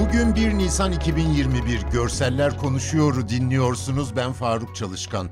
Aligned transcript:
Bugün 0.00 0.34
1 0.34 0.58
Nisan 0.58 0.92
2021 0.92 1.80
Görseller 1.92 2.58
Konuşuyor'u 2.58 3.28
dinliyorsunuz. 3.28 4.16
Ben 4.16 4.32
Faruk 4.32 4.76
Çalışkan. 4.76 5.28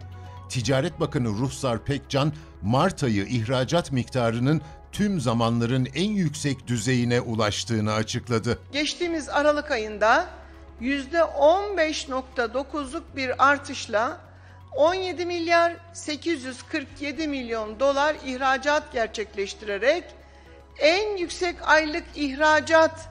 Ticaret 0.49 1.01
Bakanı 1.01 1.29
Ruhsar 1.29 1.85
Pekcan, 1.85 2.33
Mart 2.63 3.03
ayı 3.03 3.27
ihracat 3.27 3.93
miktarının 3.93 4.63
tüm 4.93 5.21
zamanların 5.21 5.89
en 5.95 6.11
yüksek 6.11 6.67
düzeyine 6.67 7.21
ulaştığını 7.21 7.93
açıkladı. 7.93 8.59
Geçtiğimiz 8.73 9.29
Aralık 9.29 9.71
ayında 9.71 10.27
%15.9'luk 10.81 13.03
bir 13.17 13.49
artışla 13.49 14.19
17 14.77 15.27
milyar 15.27 15.77
847 15.93 17.29
milyon 17.29 17.81
dolar 17.81 18.17
ihracat 18.27 18.93
gerçekleştirerek 18.93 20.05
en 20.79 21.17
yüksek 21.17 21.69
aylık 21.69 22.05
ihracat 22.15 23.09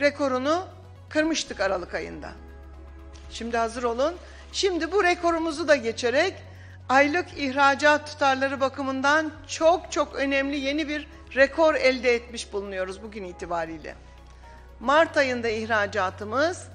rekorunu 0.00 0.75
kırmıştık 1.16 1.60
Aralık 1.60 1.94
ayında. 1.94 2.30
Şimdi 3.30 3.56
hazır 3.56 3.82
olun. 3.82 4.14
Şimdi 4.52 4.92
bu 4.92 5.04
rekorumuzu 5.04 5.68
da 5.68 5.76
geçerek 5.76 6.34
aylık 6.88 7.26
ihracat 7.36 8.06
tutarları 8.06 8.60
bakımından 8.60 9.32
çok 9.48 9.92
çok 9.92 10.14
önemli 10.14 10.56
yeni 10.56 10.88
bir 10.88 11.08
rekor 11.34 11.74
elde 11.74 12.14
etmiş 12.14 12.52
bulunuyoruz 12.52 13.02
bugün 13.02 13.24
itibariyle. 13.24 13.94
Mart 14.80 15.16
ayında 15.16 15.48
ihracatımız 15.48 16.68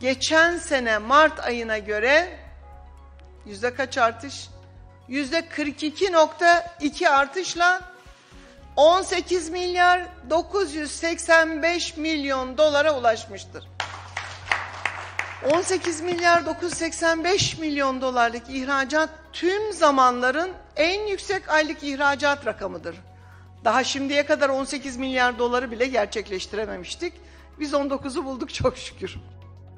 geçen 0.00 0.58
sene 0.58 0.98
Mart 0.98 1.40
ayına 1.40 1.78
göre 1.78 2.38
yüzde 3.44 3.74
kaç 3.74 3.98
artış? 3.98 4.48
Yüzde 5.08 5.38
42.2 5.38 7.08
artışla 7.08 7.80
18 8.76 9.48
milyar 9.48 10.06
985 10.30 11.96
milyon 11.96 12.58
dolara 12.58 12.98
ulaşmıştır. 12.98 13.75
18 15.52 16.00
milyar 16.00 16.46
985 16.46 17.58
milyon 17.58 18.00
dolarlık 18.00 18.42
ihracat 18.48 19.10
tüm 19.32 19.72
zamanların 19.72 20.50
en 20.76 21.06
yüksek 21.06 21.48
aylık 21.48 21.82
ihracat 21.82 22.46
rakamıdır. 22.46 22.96
Daha 23.64 23.84
şimdiye 23.84 24.26
kadar 24.26 24.48
18 24.48 24.96
milyar 24.96 25.38
doları 25.38 25.70
bile 25.70 25.86
gerçekleştirememiştik. 25.86 27.12
Biz 27.60 27.72
19'u 27.72 28.24
bulduk 28.24 28.54
çok 28.54 28.78
şükür. 28.78 29.16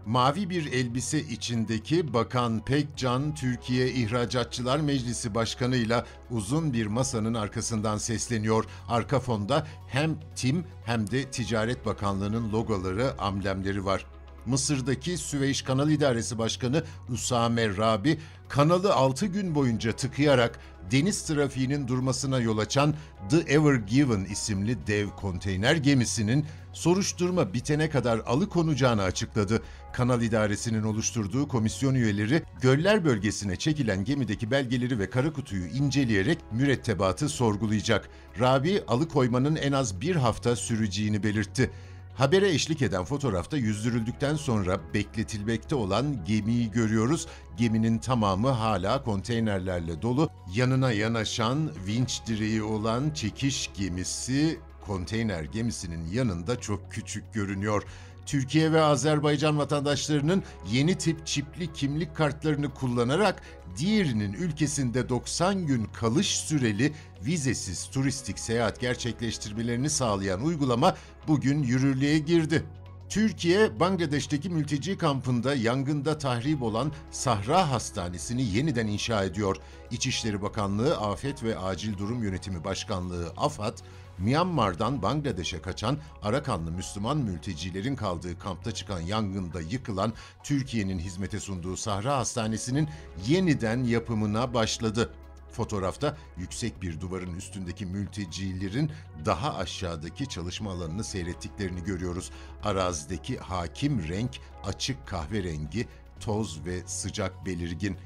Mavi 0.07 0.51
bir 0.51 0.73
elbise 0.73 1.21
içindeki 1.21 2.15
Bakan 2.15 2.65
Pekcan, 2.65 3.35
Türkiye 3.35 3.89
İhracatçılar 3.89 4.79
Meclisi 4.79 5.35
Başkanı'yla 5.35 6.07
uzun 6.31 6.73
bir 6.73 6.87
masanın 6.87 7.35
arkasından 7.35 7.99
sesleniyor. 7.99 8.65
Arka 8.89 9.21
fonda 9.21 9.67
hem 9.89 10.17
TİM 10.37 10.65
hem 10.85 11.11
de 11.11 11.31
Ticaret 11.31 11.87
Bakanlığı'nın 11.87 12.53
logoları, 12.53 13.21
amblemleri 13.21 13.85
var. 13.85 14.07
Mısır'daki 14.47 15.19
Süveyş 15.19 15.63
Kanal 15.63 15.91
İdaresi 15.91 16.39
Başkanı 16.39 16.85
Usame 17.09 17.77
Rabi, 17.77 18.19
kanalı 18.49 18.95
6 18.95 19.27
gün 19.27 19.55
boyunca 19.55 19.93
tıkayarak 19.93 20.61
deniz 20.91 21.23
trafiğinin 21.23 21.89
durmasına 21.89 22.41
yol 22.41 22.59
açan 22.59 22.95
The 23.31 23.37
Ever 23.53 23.75
Given 23.75 24.25
isimli 24.25 24.87
dev 24.87 25.09
konteyner 25.09 25.77
gemisinin 25.77 26.47
soruşturma 26.73 27.55
bitene 27.55 27.91
kadar 27.91 28.19
alıkonacağını 28.19 29.03
açıkladı. 29.03 29.63
Kanal 29.93 30.23
İdaresi'nin 30.23 30.83
oluşturduğu 30.83 31.49
komisyon 31.49 31.95
üyeleri 31.95 32.43
Göller 32.61 33.05
bölgesine 33.05 33.57
çekilen 33.57 34.05
gemideki 34.05 34.51
belgeleri 34.51 34.99
ve 34.99 35.11
kara 35.11 35.33
kutuyu 35.33 35.67
inceleyerek 35.67 36.39
mürettebatı 36.53 37.29
sorgulayacak. 37.29 38.09
Rabi 38.41 38.83
alıkoymanın 38.89 39.57
en 39.57 39.73
az 39.73 40.01
bir 40.01 40.17
hafta 40.17 40.57
süreceğini 40.57 41.23
belirtti. 41.23 41.71
Habere 42.19 42.49
eşlik 42.51 42.83
eden 42.83 43.05
fotoğrafta 43.05 43.57
yüzdürüldükten 43.57 44.35
sonra 44.35 44.81
bekletilmekte 44.95 45.75
olan 45.75 46.25
gemiyi 46.25 46.71
görüyoruz. 46.71 47.27
Geminin 47.57 47.99
tamamı 47.99 48.49
hala 48.49 49.03
konteynerlerle 49.03 50.03
dolu. 50.03 50.31
Yanına 50.55 50.93
yanaşan 50.93 51.71
vinç 51.87 52.21
direği 52.27 52.63
olan 52.63 53.11
çekiş 53.11 53.71
gemisi 53.79 54.59
konteyner 54.87 55.43
gemisinin 55.43 56.11
yanında 56.13 56.61
çok 56.61 56.93
küçük 56.93 57.35
görünüyor. 57.35 57.83
Türkiye 58.29 58.73
ve 58.73 58.81
Azerbaycan 58.81 59.59
vatandaşlarının 59.59 60.43
yeni 60.73 60.99
tip 60.99 61.27
çipli 61.27 61.73
kimlik 61.73 62.17
kartlarını 62.17 62.75
kullanarak 62.75 63.43
diğerinin 63.79 64.33
ülkesinde 64.33 65.09
90 65.09 65.67
gün 65.67 65.85
kalış 65.85 66.39
süreli 66.39 66.93
vizesiz 67.27 67.91
turistik 67.91 68.39
seyahat 68.39 68.81
gerçekleştirmelerini 68.81 69.91
sağlayan 69.91 70.43
uygulama 70.43 70.97
bugün 71.29 71.63
yürürlüğe 71.63 72.19
girdi. 72.19 72.65
Türkiye, 73.09 73.81
Bangladeş'teki 73.81 74.51
mülteci 74.51 74.99
kampında 74.99 75.55
yangında 75.55 76.19
tahrip 76.19 76.63
olan 76.63 76.93
Sahra 77.11 77.71
Hastanesi'ni 77.71 78.43
yeniden 78.43 78.87
inşa 78.87 79.25
ediyor. 79.25 79.57
İçişleri 79.91 80.43
Bakanlığı 80.43 80.97
Afet 80.97 81.43
ve 81.43 81.59
Acil 81.59 81.99
Durum 81.99 82.23
Yönetimi 82.23 82.65
Başkanlığı 82.65 83.33
AFAD, 83.37 83.79
Myanmar'dan 84.19 85.03
Bangladeş'e 85.03 85.63
kaçan 85.63 85.99
Arakanlı 86.23 86.71
Müslüman 86.71 87.17
mültecilerin 87.19 87.97
kaldığı 87.97 88.39
kampta 88.39 88.73
çıkan 88.73 89.01
yangında 89.01 89.61
yıkılan 89.61 90.13
Türkiye'nin 90.43 90.99
hizmete 90.99 91.41
sunduğu 91.41 91.77
Sahra 91.77 92.17
Hastanesi'nin 92.17 92.89
yeniden 93.27 93.85
yapımına 93.85 94.55
başladı. 94.55 95.11
Fotoğrafta 95.53 96.17
yüksek 96.37 96.83
bir 96.83 97.01
duvarın 97.01 97.37
üstündeki 97.37 97.87
mültecilerin 97.87 98.91
daha 99.25 99.57
aşağıdaki 99.57 100.29
çalışma 100.29 100.71
alanını 100.73 101.05
seyrettiklerini 101.05 101.85
görüyoruz. 101.85 102.31
Arazideki 102.65 103.39
hakim 103.39 104.09
renk 104.09 104.31
açık 104.65 105.07
kahverengi, 105.07 105.89
toz 106.21 106.65
ve 106.67 106.81
sıcak 106.87 107.47
belirgin. 107.47 107.97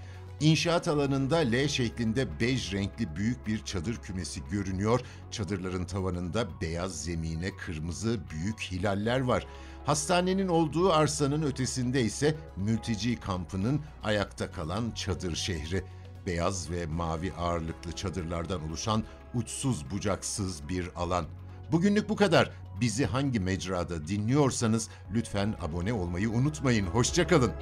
İnşaat 0.41 0.89
alanında 0.89 1.37
L 1.37 1.69
şeklinde 1.69 2.41
bej 2.41 2.73
renkli 2.73 3.17
büyük 3.17 3.47
bir 3.47 3.65
çadır 3.65 3.97
kümesi 3.97 4.41
görünüyor. 4.51 5.01
Çadırların 5.31 5.85
tavanında 5.85 6.61
beyaz 6.61 7.03
zemine 7.03 7.57
kırmızı 7.57 8.21
büyük 8.31 8.61
hilaller 8.61 9.21
var. 9.21 9.47
Hastanenin 9.87 10.49
olduğu 10.49 10.93
arsanın 10.93 11.43
ötesinde 11.43 12.03
ise 12.03 12.37
mülteci 12.57 13.21
kampının 13.21 13.81
ayakta 14.03 14.51
kalan 14.51 14.91
çadır 14.91 15.37
şehri. 15.37 15.85
Beyaz 16.27 16.71
ve 16.71 16.87
mavi 16.87 17.33
ağırlıklı 17.33 17.93
çadırlardan 17.93 18.69
oluşan 18.69 19.05
uçsuz 19.35 19.91
bucaksız 19.91 20.69
bir 20.69 20.91
alan. 20.97 21.25
Bugünlük 21.73 22.09
bu 22.09 22.17
kadar. 22.17 22.51
Bizi 22.81 23.07
hangi 23.07 23.41
mecrada 23.41 24.09
dinliyorsanız 24.09 24.89
lütfen 25.15 25.55
abone 25.61 25.93
olmayı 25.93 26.31
unutmayın. 26.31 26.87
Hoşçakalın. 26.87 27.53